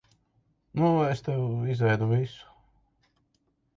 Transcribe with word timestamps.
Nu 0.79 0.87
es 1.09 1.21
tev 1.27 1.69
izēdu 1.75 2.09
visu. 2.15 2.51